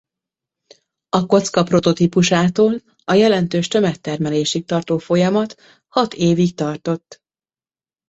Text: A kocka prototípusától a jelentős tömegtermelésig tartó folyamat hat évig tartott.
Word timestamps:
A 1.09 1.25
kocka 1.25 1.63
prototípusától 1.63 2.81
a 3.05 3.13
jelentős 3.13 3.67
tömegtermelésig 3.67 4.65
tartó 4.65 4.97
folyamat 4.97 5.55
hat 5.87 6.13
évig 6.13 6.53
tartott. 6.53 7.21